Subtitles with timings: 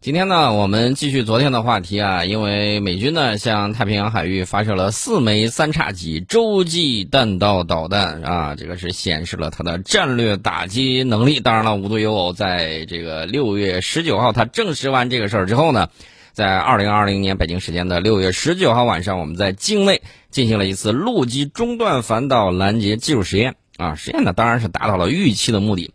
[0.00, 11.40] 今天呢，我们继续昨天的话题啊，因为美军呢向太平洋海域发射了四枚三叉戟洲际弹道导弹啊，这个是显示了它的战略打击能力。
[11.40, 15.88] 当然了，无独有偶，在这个六月十九号，他证实完这个事儿之后呢，
[16.32, 25.92] 在二零二零年北京时间的六月十九号晚上，我们在境内进行了一次陆基中段反导拦截技术实验啊，实验呢当然是达到了预期的目的。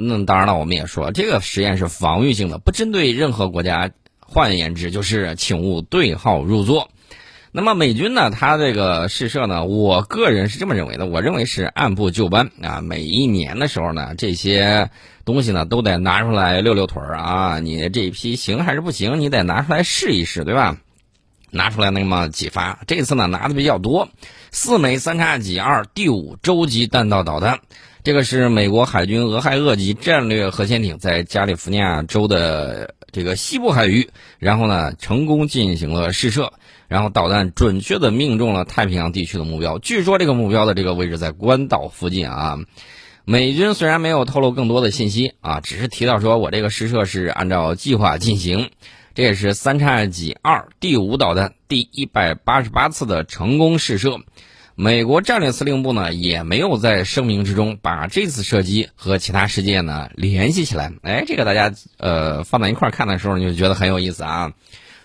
[0.00, 3.90] 那当然了，我们也说这个实验是防御性的，不针对任何国家。
[4.30, 6.90] 换言之，就是请勿对号入座。
[7.50, 12.82] 那么美军呢，它这个试射呢，我个人是这么认为的，我认为是按部就班啊。
[12.82, 14.90] 每一年的时候呢，这些
[15.24, 17.58] 东西呢都得拿出来溜溜腿儿啊。
[17.58, 20.76] 你这一批行还是不行，你得拿出来试一试，对吧？
[21.50, 24.10] 拿出来那么几发，这次呢拿的比较多，
[24.50, 27.60] 四枚三叉戟二第五洲际弹道导弹。
[28.08, 36.54] 这个是美国海军俄亥俄级战略核潜艇在加利福尼亚州的这个西部海域，然后呢成功进行了试射，
[36.88, 39.78] 然后导弹准确的命中了太平洋地区的目标。
[39.78, 42.56] 据说这个目标的这个位置在关岛附近啊。
[43.26, 48.70] 美军虽然没有透露更多的信息啊，只是提到说我这个试射是按照计划进行。
[49.14, 54.18] 这也是三叉戟二第五导弹第一百八十八次的成功试射。
[54.80, 60.92] 美国战略司令部呢也没有在声明之中把这次射击和其他事件呢联系起来。
[61.02, 64.52] 哎，这个大家呃放在一块儿看的时候，你就觉得很有意思啊。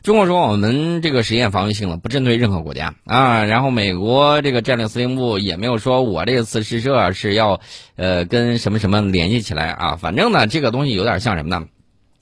[0.03, 3.45] 中国说我们这个实验防御性了，不针对任何国家啊。
[3.45, 7.59] 然后美国这个战略司令部也没有说我这次试射是要
[7.95, 9.95] 呃跟什么什么联系起来啊。
[9.95, 11.66] 反正呢，这个东西有点像什么呢？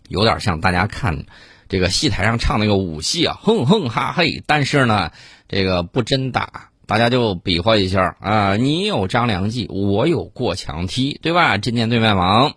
[0.08, 1.26] 有点像大家看
[1.68, 4.42] 这个戏台上唱那个武戏啊，哼哼哈嘿。
[4.48, 5.12] 但是呢，
[5.50, 6.71] 这个不真打。
[6.92, 11.58] 大家就比划一下啊，你有张良计，我有过墙梯，对吧？
[11.58, 12.52] 针尖对麦芒。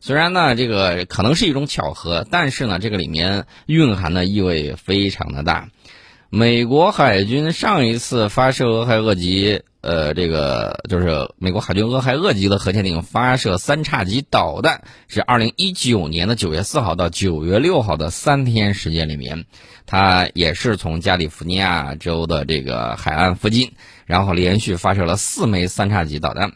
[0.00, 5.68] 虽然呢，这个可能是一种巧合，但是呢，这个里面蕴含的意味非常的大。
[6.28, 9.62] 美国海军上一次发射俄亥俄级。
[9.80, 19.44] 呃，这个就是美国海军俄亥俄级的核潜艇发射三叉戟导弹，是二零一九年的九月四号到九月六号的三天时间里面，
[19.86, 23.72] 它也是从加利福尼亚州的这个海岸附近，
[24.04, 26.52] 然后连续发射了四枚三叉戟导弹。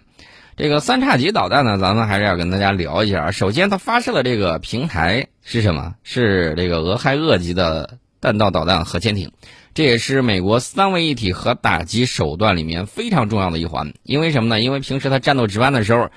[0.56, 3.30] 这个三叉戟导弹呢，咱们还是要跟大家聊一下。
[3.30, 5.94] 首先，它发射的这个平台是什么？
[6.02, 9.32] 是这个俄亥俄级的弹道导弹核潜艇。
[9.74, 14.60] 这也是美国三位一体核打击手段里面非常重要的一环，因为什么呢？
[14.60, 16.10] 因为平时他战斗值班的时候，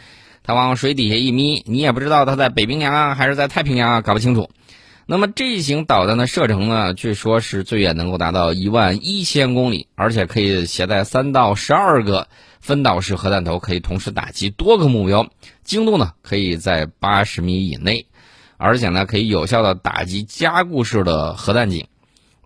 [0.43, 4.49] 他往水底下一眯，你也不知道他在北冰洋啊还是在太平洋啊，搞不清楚。
[5.05, 12.27] 那么这一型导弹的射程呢，据说是最远能够达到一万一千公里，而且可以携带三到十二个
[12.59, 15.29] 分导式核弹头，可以同时打击多个目标，
[15.63, 18.07] 精度呢可以在八十米以内，
[18.57, 21.87] 而且呢可以有效的打击加固式的核弹井。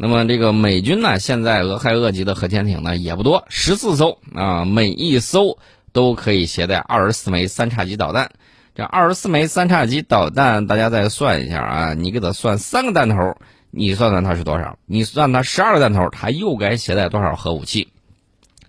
[0.01, 5.57] 那么这个美军呢，现在俄亥俄级的核潜艇呢也不多，十四艘啊，每一艘
[5.91, 8.31] 都可以携带二十四枚三叉戟导弹。
[8.75, 13.35] 这二十四枚三叉戟导弹，大家再算一下啊，你给它算三个弹头，
[13.71, 14.79] 你算算它是多少？
[14.85, 17.89] 你算它十二个弹头，它又该携带多少核武器？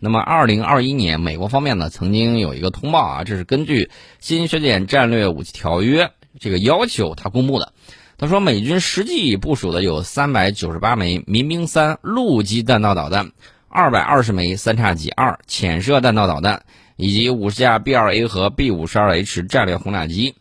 [0.00, 3.88] 那么二零二一年，美国方面呢曾经有一个通报啊，这是根据
[4.18, 7.72] 新削减战略武器条约这个要求，它公布的。
[8.20, 13.32] 他说，美军实际部署的有三百九十八枚民兵三陆基弹道导弹，
[13.70, 16.64] 二百二十枚三叉戟二潜射弹道导弹，
[16.96, 20.34] 以及五十架 B 二 A 和 B 五十二 H 战略轰炸机。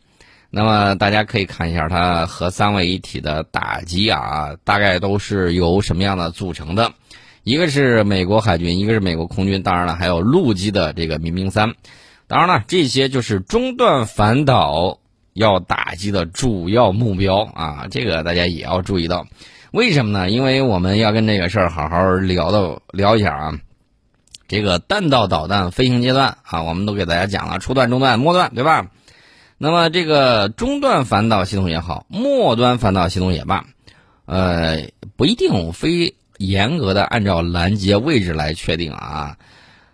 [0.50, 6.92] 那么大家可以看一下它和三位一体的打击啊，大概都是由什么样的组成的？
[7.46, 11.76] 一个是美国海军，一个是美国空军，当然了，还有陆基的这个民兵三。
[12.28, 14.99] 当然了，这些就是中段反导。
[15.40, 19.26] 要打击的主要目标啊，这个大家也要注意到。
[19.72, 20.30] 为什么呢？
[20.30, 23.60] 因为我们要跟这个事儿好好聊到聊一下啊。
[24.50, 28.88] 这个弹道导弹飞行阶段啊，我们都给大家讲了初段、中段、末段，对吧？
[29.58, 33.66] 那么这个中段反导系统也好，末端反导系统也罢，
[34.26, 39.38] 呃，不一定非严格的按照拦截位置来确定啊。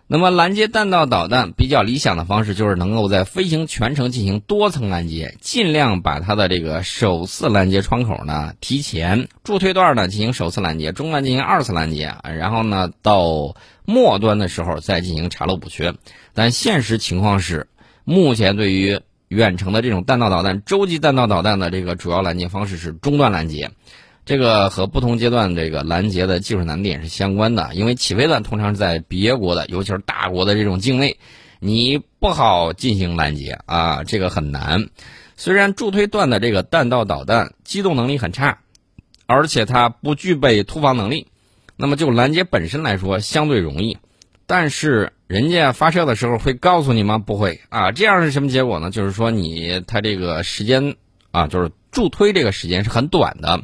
[0.08, 15.92] 那么拦截弹道导弹比较理想的方式就是能够在飞行全程进行多层拦截，尽量把它的这个首次拦截窗口呢提前，助推段呢进行首次拦截，中段进行二次拦截，然后呢到末端的时候再进行查漏补缺。
[16.34, 17.66] 但现实情况是，
[18.04, 23.72] 目前对于远程的这种弹道导弹、洲际弹道导弹的这个主要拦截方式是中段拦截。
[24.26, 31.16] 这个和不同阶段这个拦截的技术难点是相关的，因为起飞段通常是在别国的，尤其是大国的这种境内，
[31.60, 34.88] 你不好进行拦截啊，这个很难。
[35.36, 38.58] 虽然助推段的这个弹道导弹机动能力很差，
[39.26, 41.28] 而且它不具备突防能力。
[41.76, 43.98] 那么就拦截本身来说相对容易，
[44.46, 47.18] 但是人家发射的时候会告诉你吗？
[47.18, 47.92] 不会啊。
[47.92, 48.90] 这样是什么结果呢？
[48.90, 50.96] 就是说你它这个时间
[51.30, 53.62] 啊，就是助推这个时间是很短的，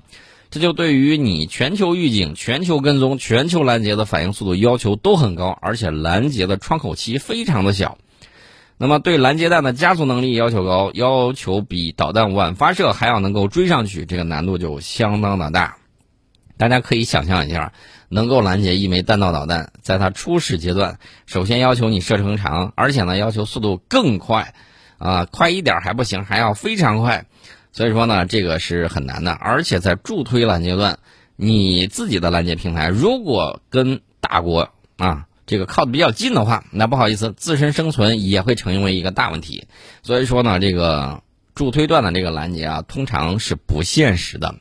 [0.53, 7.97] 这就对于你全球预警、全球跟踪、全球拦截的反应速度要求都很高，而且拦截的窗口期非常的小。
[8.77, 15.79] 那么对拦截弹的加速能力要求高，要求比导弹晚发射还要能够追上去，这个难度就相当的大。
[16.59, 17.73] 大家可以想象一下，
[18.11, 24.53] 能够拦截一枚弹道导弹，在它初始阶段，首先要求你射程长，而且呢要求速度更快，
[24.99, 27.25] 啊，快一点还不行，还要非常快。
[27.73, 29.33] 所以说呢，这个是很难的。
[29.33, 30.99] 而且在助推拦截段，
[31.37, 35.27] 你自己的拦截平台如果跟大国啊。
[35.45, 39.67] 这个靠的比较近的话，那不好意思，自身生存也会成为一个大问题。
[40.03, 41.23] 所以说呢，这个
[41.57, 44.55] 助推段的这个拦截啊，通常是不现实的。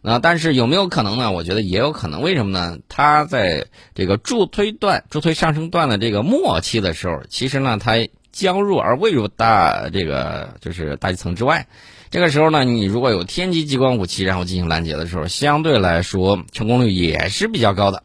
[0.00, 1.30] 那但是有没有可能呢？
[1.30, 2.22] 我觉得也有可能。
[2.22, 2.78] 为什么呢？
[2.88, 11.68] 它在这个助推段、助推上升段的这个末期的时候，其实呢，它将入而未入大这个就是大气层之外。
[12.12, 18.02] 这个时候呢，你如果有天基激光武器，然后进行拦截的时候，相对来说成功率也是比较高的。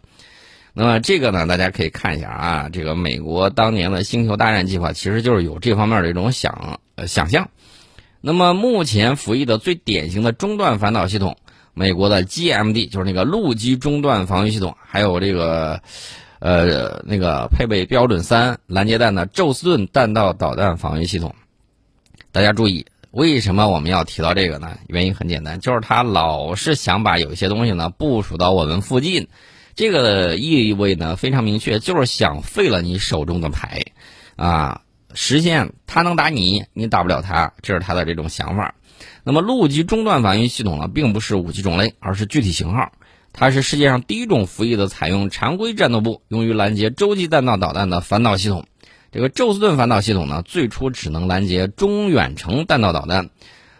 [0.73, 7.49] 那么这个呢，大家可以看一下啊，这个美国当年的星球大战计划其实就是有这方面的一种想呃想象。
[8.21, 11.35] 那么目前服役的最典型的中段反导系统，
[11.73, 15.81] 美国的 GMD 就是那个陆基中段防御系统，还有这个
[16.39, 21.35] 呃那个配备标准三拦截弹的宙斯盾弹道导弹防御系统。
[22.31, 24.77] 大家注意，为什么我们要提到这个呢？
[24.87, 29.27] 原因很简单，就是他老是想把有些东西呢部署到我们附近。
[29.75, 33.85] 这个意味呢非常明确，就是想废了你手中的牌，
[34.35, 34.81] 啊，
[35.13, 38.75] 实现他能打你，你打不了他，这是他的这种想法。
[39.23, 42.91] 那么陆基中段防御系统呢，并不是武器种类，而是具体型号。
[43.33, 48.65] 它是世界上第一种服役的采用常规战斗部用于拦截洲际弹道导弹的反导系统。
[49.11, 53.29] 这个宙斯盾反导系统呢，最初只能拦截中远程弹道导弹，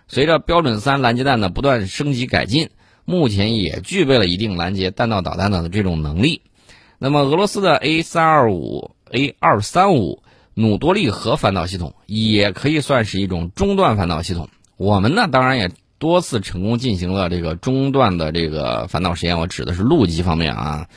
[0.08, 2.70] 随着标准三拦截弹的不断升级改进。
[3.10, 6.42] 目前也具备了一定拦截弹道导弹的这种能力。
[6.98, 14.50] 那么，俄罗斯的 A 三二五、A 二三五努多利核反导系统也可以算是一种中段反导系统。
[14.76, 20.90] 我们呢，当然也多次成功进行了这个中段的这个反导实验，我指的是陆基方面啊。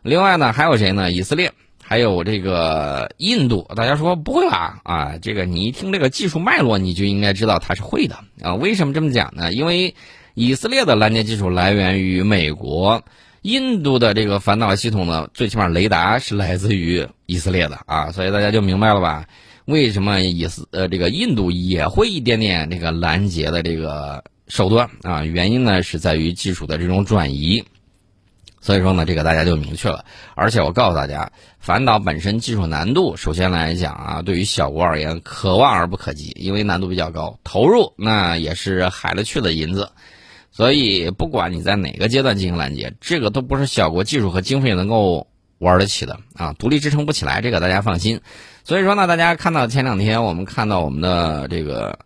[0.00, 1.12] 另外呢，还有谁呢？
[1.12, 1.52] 以色列，
[1.90, 3.68] 还有这个印度。
[3.74, 4.80] 大家说不会吧？
[4.84, 8.54] 啊，这个你一听这个技术脉络，你就应该知道它是会的啊。
[8.54, 9.52] 为什么这么讲呢？
[9.52, 9.96] 因为
[10.34, 13.02] 以色列的拦截技术来源于美国，
[13.42, 19.26] 印度的这个反导系统呢，最起码雷达是来自于以色列的啊，所以大家就明白了吧？
[19.64, 25.24] 为什么以色呃这个印度也会一点点这个拦截的这个手段啊？
[25.24, 27.64] 原因呢是在于技术的这种转移，
[28.60, 30.04] 所以说呢这个大家就明确了。
[30.34, 39.90] 而且我告诉大家，反导本身技术难度，首先来讲啊，对于小国而言可望而不可及，因为难度比较高，投入那也是海了去的银子。
[40.52, 45.28] 所以，不管你在哪个阶段进行拦截，这个都不是小国技术和经费能够
[45.58, 48.20] 玩得起的啊，独立支撑不起来，这个大家放心。
[48.64, 52.00] 所以说呢，大家看到前两天我们看到我们的这个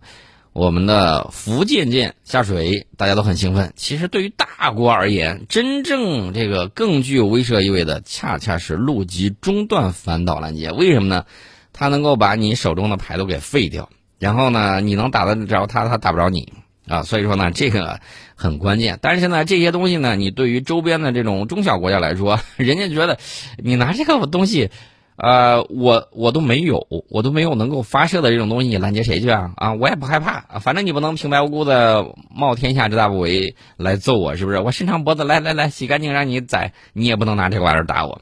[0.54, 3.72] 我们的福建舰下水，大家都很兴奋。
[3.74, 10.70] 其实对于大国而言，真正这个更具有威慑意味的，恰恰是陆基中段反导拦截。
[10.70, 11.26] 为什么呢？
[11.72, 16.52] 它能够把你手中的牌都给废掉，然后呢，你能打得着它，它打不着你。
[16.86, 17.98] 啊，所以说呢，这个
[18.36, 19.00] 很关键。
[19.02, 23.18] 但是呢，这些东西呢，你对于周边的这种中小国家来说，人家觉得
[23.56, 24.70] 你拿这个东西，
[25.16, 29.52] 呃，我我都没有，我都没有能够发射的这种东西，你拦截谁去啊？
[29.56, 32.04] 啊，我也不害怕，反正你不能平白无故的
[32.34, 34.58] 冒天下之大不韪来揍我，是不是？
[34.58, 38.20] 我伸长脖子来来来，洗干净让你宰，你也不能拿这个玩意儿打我。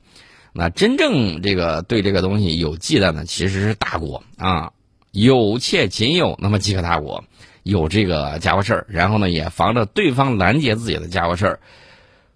[0.53, 4.73] 那真正这个对这个东西有忌惮的，其实是大国啊，
[5.13, 7.25] 有且仅有那么几个大国。
[7.65, 11.61] 有这个家伙事儿，然后呢，也防着对方拦截自己的家伙事儿，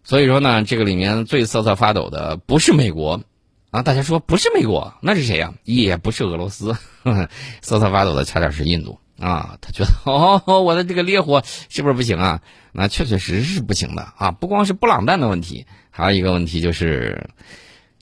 [0.04, 3.20] 所以说呢，这个里面最瑟瑟发抖的不是美国
[3.70, 5.52] 啊，大家说不是美国，那是谁呀？
[5.64, 6.74] 也不是俄罗斯，
[7.60, 12.40] 瑟瑟发抖的恰恰是印度啊，他觉得 哦，我的这个烈火是不是不行啊？
[12.72, 17.28] 那确确实实是不行的啊，不光是布朗弹的问题，还有一个问题就是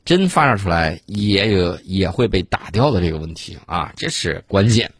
[0.05, 4.93] 真发射出来也有也会被打掉的这个问题啊，这是关键。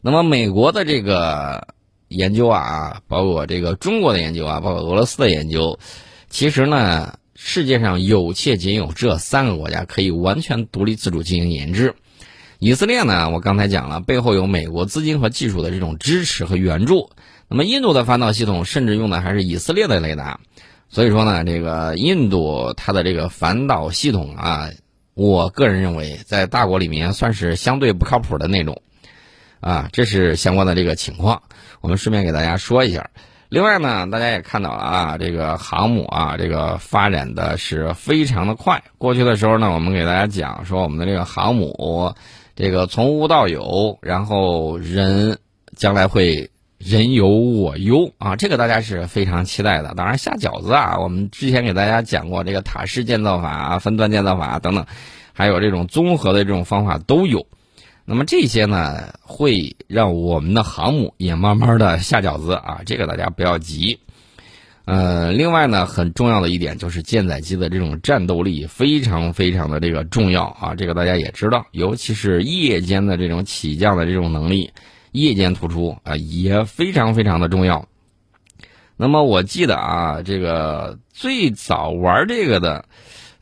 [0.00, 1.68] 那么美国的这个
[2.08, 5.78] 研究啊，包括这个中国的研究啊，包括俄罗斯的研究，
[6.28, 7.14] 其实呢，
[7.44, 11.96] 世界上有且仅有这三个国家可以完全独立自主进行研制。
[12.60, 17.10] 以色列呢，我刚才讲了，背后有美国资金和技术的这种支持和援助。
[17.48, 20.38] 那么印度的反导系统甚至用的还是以色列的雷达，
[20.88, 24.70] 所以说呢，这个印度它的这个反导系统啊，
[25.14, 28.80] 我个人认为在大国里面算是相对不靠谱的那种，
[29.58, 31.42] 啊，这是相关的这个情况，
[31.80, 33.10] 我们顺便给大家说一下。
[33.52, 38.82] 另外呢，大家也看到了啊，这个航母啊，这个发展的是非常的快。
[38.96, 42.14] 过去的时候呢，我们给大家讲说，我们的这个航母，
[42.56, 45.36] 这个从无到有，然后人
[45.76, 49.92] 将来会人有我优啊，这个大家是非常期待的。
[49.94, 54.86] 当然下饺子啊，我们之前给大家讲过这个塔式建造法、分段建造法等等，
[55.34, 57.46] 还有这种综合的这种方法都有。
[58.04, 64.00] 那么这些呢，会让我们的航母也慢慢的下饺子啊，这个大家不要急。
[64.84, 74.72] 呃，另外呢，很重要的一点就是舰载机的这种战斗力非常非常的这个重要啊，这个大家也知道，尤其是夜间的这种起降的这种能力，
[75.12, 77.86] 夜间突出啊也非常非常的重要。
[78.96, 82.84] 那么我记得啊，这个最早玩这个的。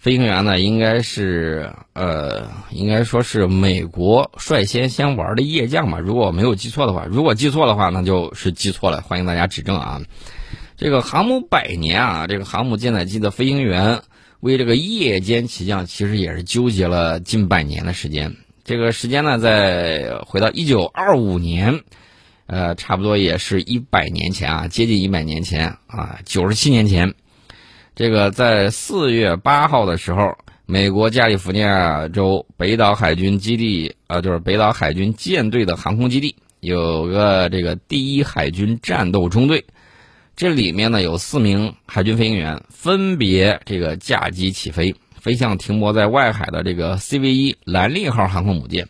[0.00, 5.99] 飞行员呢，应该是呃，应该说是美国率先先玩的夜降吧。
[5.99, 10.00] 如果没有记错的话，如果记错的话，那就是记错了，欢迎大家指正啊。
[10.78, 14.00] 这个航母百年啊，这个航母舰载机的飞行员
[14.40, 18.35] 为这个夜间起降，其实也是纠结了近百年的时间。
[18.64, 21.80] 这个时间呢，在回到一九二五年，
[22.47, 27.12] 呃，差不多也是一百年前啊，接近一百年前啊，九十七年前。
[28.00, 39.66] 这个在四月八号的时候，美国加利福尼亚州北岛海军基地，呃，就是北岛海军舰队的航空基地，有个这个第一海军战斗中队，
[40.35, 48.88] 这里面呢有四名海军飞行员，分别这个驾机起飞，飞向停泊在外海的这个 CV 一兰利号航空母舰。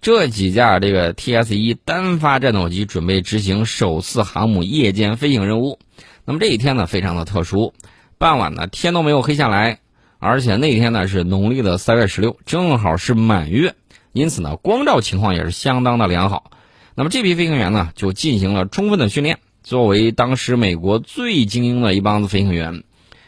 [0.00, 5.80] 这几架这个 TS 一单发战斗机准备执行首次航母夜间飞行任务。
[6.24, 7.74] 那么这一天呢，非常的特殊。
[8.18, 9.80] 傍晚呢，天都没有黑下来，
[10.18, 13.74] 而且那天呢是农历的三月十六，正好是满月，
[14.12, 16.50] 因此呢，光照情况也是相当的良好。
[16.94, 19.38] 那么这批飞行员呢，就进行了充分的训练。
[19.62, 22.84] 作为当时美国最精英的一帮子飞行员，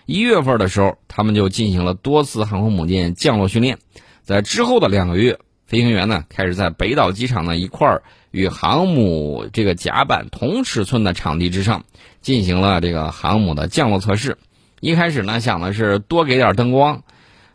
[0.07, 3.76] 一月份的时候，他们就进行了多次航空母舰降落训练。
[4.23, 11.85] 在之后的两个月，飞行员呢开始在北岛机场的一块与航母这个甲板同尺寸的场地之上，
[12.23, 14.38] 进行了这个航母的降落测试。
[14.81, 17.03] 一开始呢，想的是多给点灯光，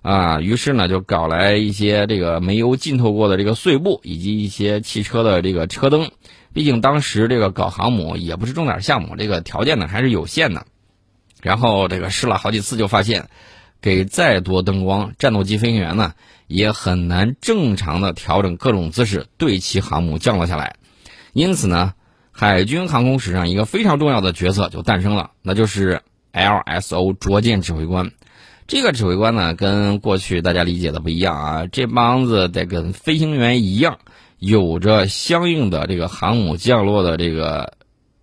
[0.02, 6.12] 啊，于是呢就搞来一些这个煤油浸透过的这个碎布，以及一些汽车的这个车灯。
[6.52, 10.66] 毕竟当时这个搞航母也不是重点项目，这个条件呢还是有限的。
[11.42, 13.30] 然后这个试了好几次，就发现
[13.82, 16.14] 给再多灯光，战斗机飞行员呢
[16.48, 20.76] 也很难正常的调整各种姿势对齐航母降落下来。
[21.32, 21.94] 因此呢，
[22.34, 26.02] 海军航空史上一个非常重要的角色就诞生了，那就是。
[26.34, 28.12] LSO 着舰指挥官，
[28.66, 31.68] 这个指挥官呢，跟过去大家理解的不一样啊。
[31.68, 34.00] 这帮子得跟飞行员一样，
[34.40, 37.74] 有着相应的这个航母降落的这个，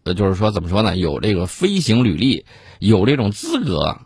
[0.02, 0.96] 呃，就是说怎么说呢？
[0.96, 2.44] 有这个飞行履历，
[2.80, 3.98] 有这种资格，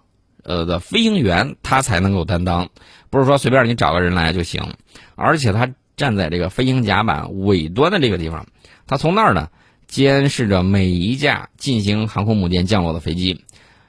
[0.43, 2.69] 呃的飞行员，他才能够担当，
[3.09, 4.75] 不是说随便你找个人来就行。
[5.17, 8.47] 而且他站在这个飞行甲板尾端的这个地方，
[8.87, 9.49] 他从那儿呢，
[9.87, 13.45] 监视着每一架进行航空母舰降落的飞机。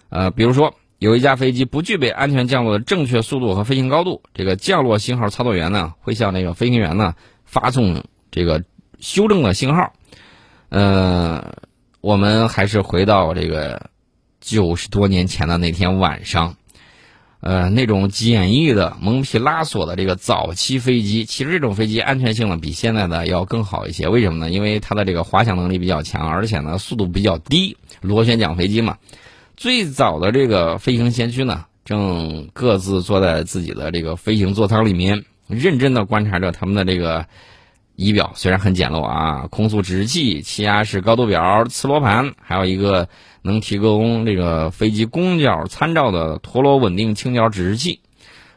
[0.10, 8.64] 呃，比如说有一架飞机不具备安全降落的正确速度和飞行高度，这个降落信号操作员呢会向那个飞行员呢发送这个
[9.00, 9.94] 修正的信号。
[10.70, 11.56] 呃，
[12.02, 13.90] 我们还是回到这个
[14.40, 16.56] 九十多年前的那天晚上，
[17.40, 24.08] 呃，那种简易的蒙皮拉索的这个早期飞机，其实这种飞机安全性呢比现在的要更好一些。
[24.08, 24.50] 为什么呢？
[24.52, 28.98] 因为它的这个滑翔能力比较强，而且呢速度比较低，螺旋桨飞机嘛。
[29.58, 37.26] 最早的这个飞行先驱呢，正各自坐在自己的这个飞行座舱里面，认真的观察着他们的这个
[37.96, 38.34] 仪表。
[38.36, 43.08] 虽然很简陋啊，空速指示器、气压式高度表、磁罗盘，还有一个
[43.44, 48.02] 能提供这个飞机攻角参照的陀螺稳定倾角指示器。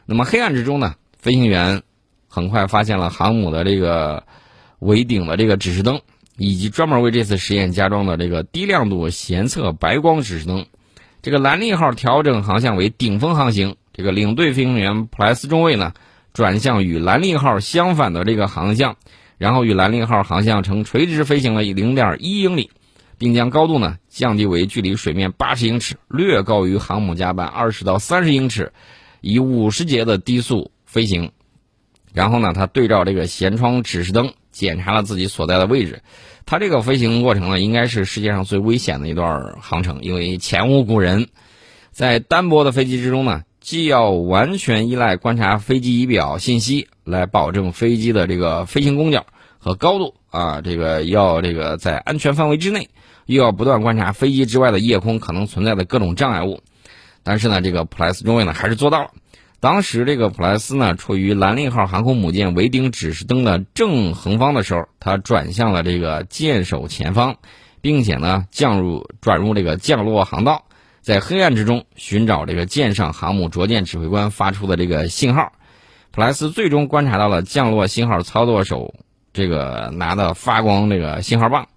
[0.05, 1.83] 那么黑暗之中呢，飞行员
[2.27, 4.25] 很快发现了航母的这个
[4.79, 6.01] 尾顶的这个指示灯，
[6.35, 10.65] 以及专门为这次实验加装的这个低亮度舷侧白光指示灯。
[11.21, 15.93] 这个兰利号调整航向为顶风航行，这个领队飞行员普莱斯中尉呢，
[16.33, 18.95] 转向与兰利号相反的这个航向，
[19.37, 22.71] 然后与兰利号航向呈垂直飞行了零点一英里，
[23.17, 28.71] 并将高度呢降低为距离水面八十英尺，略高于航母甲板二十到三十英尺，
[29.19, 31.33] 以五十节的低速飞行。
[32.13, 36.01] 然后呢，他对照这个舷窗指示灯检查了自己所在的位置。
[36.45, 41.27] 它这个飞行过程呢，应该是世界上最危险的一段航程，因为前无古人。
[41.91, 49.25] 在单薄的飞机之中呢，既要完全依赖观察飞机仪表信息来保证飞机的这个飞行攻角
[49.57, 52.89] 和高度啊，这个要这个在安全范围之内，
[53.25, 56.61] 又要不断观察飞机之外的夜空可能存在的各种障碍物。
[57.21, 59.11] 但是呢，这个普莱斯中尉呢还是做到了。
[59.61, 67.35] 当时这个普莱斯呢处于兰利号航空母舰桅顶指示灯的正横方的时候，他转向了这个舰首前方，
[67.81, 70.63] 并且呢降入转入这个降落航道，
[71.01, 75.51] 在黑暗之中寻找这个舰上航母着舰指挥官发出的这个信号。
[76.11, 78.93] 普莱斯最终观察到了降落信号操作手
[79.33, 81.67] 这个拿的发光这个信号棒，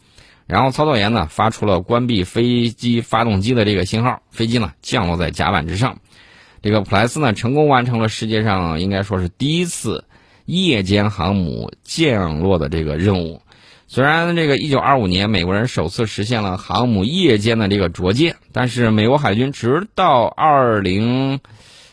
[0.46, 5.98] 然后操作员呢发出了关闭飞机发动机的这个信号，飞机呢降落在甲板之上。
[6.62, 10.04] 这个普莱斯呢，成功完成了世界上应该说是第一次
[10.44, 13.42] 夜间航母降落的这个任务。
[13.88, 21.40] 虽然这个1925年美国人首次实现了航母夜间的这个着舰，但是美国海军直到20，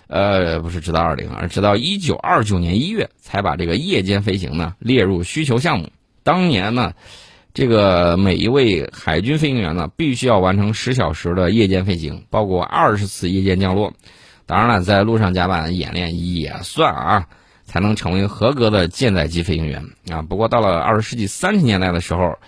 [0.07, 5.89] 呃，不是直到20，而直到1929年1月才把这个夜间飞行呢列入需求项目。
[6.23, 6.93] 当年呢，
[7.53, 13.93] 这个每一位海军飞行员呢，必须要完成十小时的夜间飞行，包括二十次夜间降落。
[14.49, 17.27] 当然了，在陆上甲板演练也算啊，
[17.65, 20.23] 才能成为合格的舰载机飞行员啊。
[20.23, 22.39] 不过到了二十世纪三十年代的时候，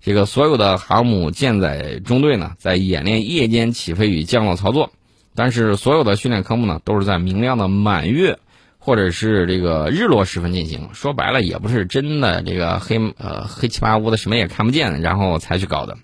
[0.00, 4.90] 这个所有的航母舰载中队呢，在演练夜间起飞与降落操作，
[5.36, 8.40] 但是所有的训练科目呢，都是在明亮的满月
[8.80, 10.88] 或者是这个日落时分进行。
[10.92, 15.98] 说白了，也不是真的这个黑呃黑漆八乌的什么也看不见，然后才去搞的。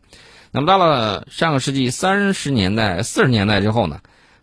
[0.52, 3.98] 那么到了上个世纪三十年代、四十年代之后呢？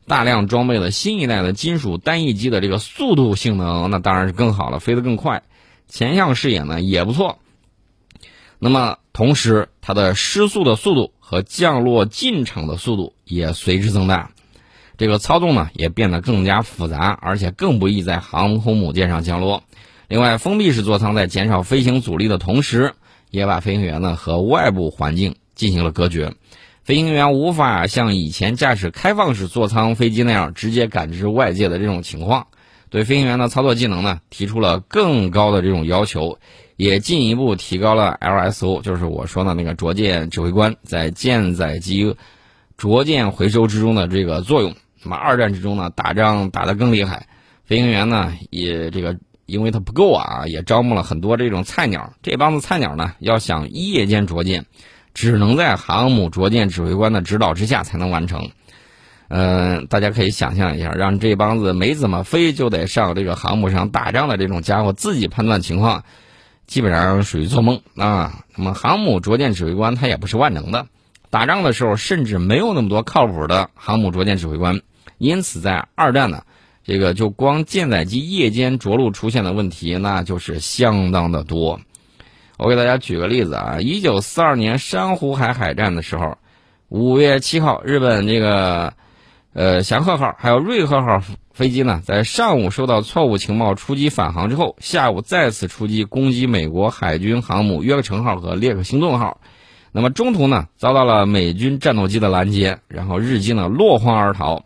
[0.07, 5.43] 大量装备了新一代的金属单翼机的这个速度性能，那当然是更好了，飞得更快，
[5.87, 7.37] 前向视野呢也不错。
[8.59, 14.31] 那么同时，它的失速的速度和降落进场的速度也随之增大，
[14.97, 19.63] 这个操纵呢也变得更加复杂，而且更不易在航空母舰上降落。
[20.07, 22.93] 另外，封闭式座舱在减少飞行阻力的同时，
[23.29, 26.33] 也把飞行员呢和外部环境进行了隔绝。
[26.83, 32.47] 飞行员无法像以前驾驶开放式座舱飞机那样直接感知外界的这种情况，
[32.89, 36.39] 对飞行员的操作技能呢提出了更高的这种要求，
[36.77, 42.15] 也进一步提高了 LSO，就是我说的那个着舰指挥官在舰载机
[42.77, 44.75] 着舰回收之中的这个作用。
[45.03, 47.27] 那么二战之中呢，打仗打得更厉害，
[47.63, 52.13] 飞行员呢也这个因为他不够啊，也招募了很多这种菜鸟。
[52.23, 54.65] 这帮子菜鸟呢要想夜间着舰。
[55.13, 58.49] 只能在航母着舰指挥官的指导之下才能完成。
[59.33, 66.03] 嗯，大家可以想象一下，让这帮子没怎么飞就得上这个航母上打仗的这种家伙自己判断情况，
[66.67, 68.43] 基本上属于做梦啊。
[68.57, 70.87] 那么，航母着舰指挥官他也不是万能的，
[71.29, 74.81] 打仗的时候甚至没有那么多靠谱的航母着舰指挥官。
[75.17, 76.43] 因此，在二战呢，
[76.83, 81.79] 这个就光舰载机夜间着陆出现的问题，那就是相当的多。
[82.61, 86.37] 我给大家举个例子啊，一九四二年珊瑚海海战的时候，
[86.89, 88.93] 五月七号，日本这个
[89.53, 99.41] 呃祥鹤号还有瑞鹤号飞机呢，在上午收到错误情报出击返航之后，下午再次出击攻击美国海军航母约克城号和列克星顿号，
[99.91, 104.65] 那么中途呢遭到了美军战斗机的拦截，然后日机呢落荒而逃。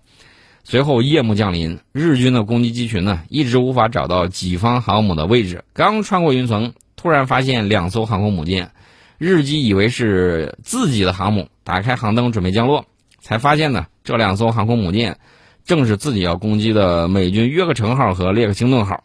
[0.66, 6.74] 随后夜幕降临，日军的攻击机群呢一直无法找到己方航母的位置，刚穿过云层。
[7.06, 8.72] 突然发现两艘航空母舰，
[9.20, 12.88] 日机以为是自己的航母，打开航灯准备降落，
[13.22, 15.20] 才发现呢，这两艘航空母舰
[15.66, 19.04] 正是自己要攻击的美军约克城号和列克星顿号。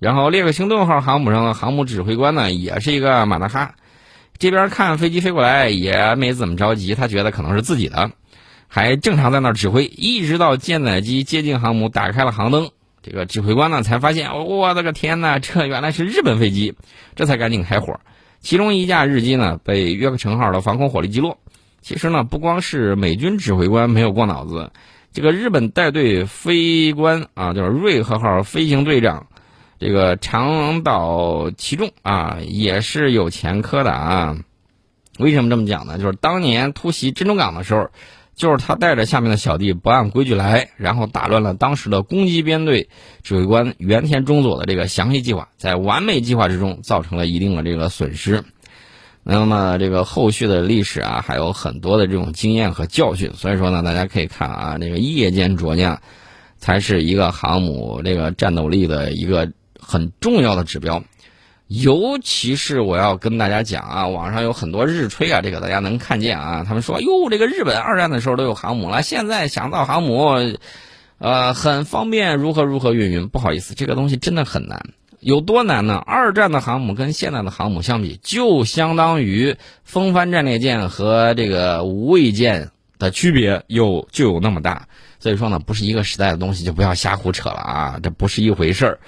[0.00, 3.74] 然后列克星顿号航母上的航母指挥官呢，也是一个马达哈，
[4.38, 8.12] 这边看飞机飞过来也没怎么着急，他觉得可能是自己的，
[8.66, 12.70] 还正常在那指挥，一直到舰载机接近航母，打开了航灯。
[13.02, 16.74] 这个指挥官呢，才发现，我的个天哪，这原来是日本飞机，
[17.16, 17.98] 这才赶紧开火。
[18.40, 21.36] 其中一架日机呢，被约克城号的防空火力击落。
[21.80, 24.70] 其实呢，不光是美军指挥官没有过脑子，
[25.12, 29.26] 这个日本带队飞官啊，就是瑞鹤号飞行队长，
[29.80, 34.36] 这个长岛其重啊，也是有前科的啊。
[35.18, 35.98] 为什么这么讲呢？
[35.98, 37.90] 就是当年突袭珍珠港的时候。
[38.34, 42.88] 就是他带着下面的小弟不按规矩来，然后打乱了当时的攻击编队
[43.22, 48.44] 指挥官原田中佐的这个详细计划，在完美计划之中造成了一定的这个损失。
[49.22, 53.32] 那么这个后续的历史啊，还有很多的这种经验和教训。
[53.34, 56.00] 所以说呢，大家可以看啊，这个夜间着舰
[56.58, 61.04] 才是一个航母这个战斗力的一个很重要的指标。
[61.72, 70.34] 尤其是我要跟大家讲啊，网上有很多日吹啊，这个大家能看见啊，他们说哟，这个日本二战的时候都有航母了，现在想造航母，
[71.16, 73.28] 呃，很方便，如何如何运营？
[73.28, 74.82] 不好意思，这个东西真的很难。
[75.20, 76.02] 有多难呢？
[76.04, 84.88] 二战的航母跟现在的航母相比，就相当于风帆战列舰和这个无畏舰的区别有就有那么大。
[85.20, 88.00] 所以说呢，不是一个时代的东西，就不要瞎胡扯了啊！
[88.02, 88.98] 这不是一回事儿。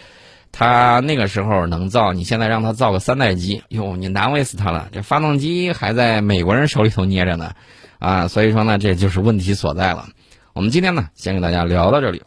[0.56, 4.88] 他那个时候能造，你现在让他造个三代机，哟，你难为死他了。
[4.92, 7.54] 这发动机还在美国人手里头捏着呢，
[7.98, 10.06] 啊，所以说呢，这就是问题所在了。
[10.52, 12.22] 我们今天呢，先给大家聊到这里。